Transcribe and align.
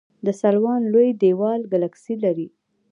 د 0.25 0.27
سلوان 0.41 0.81
لوی 0.93 1.09
دیوال 1.21 1.61
ګلکسي 1.73 2.15
لري. 2.23 2.47